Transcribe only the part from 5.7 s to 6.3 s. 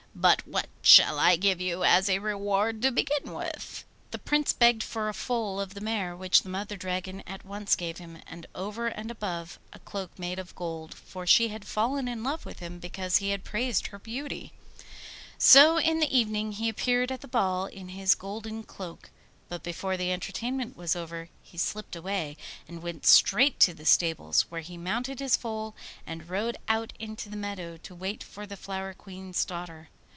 the mare,